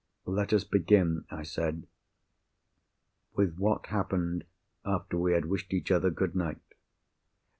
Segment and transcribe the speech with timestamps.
[0.25, 1.85] "Let us begin," I said,
[3.35, 4.45] "with what happened
[4.83, 6.57] after we had wished each other good night.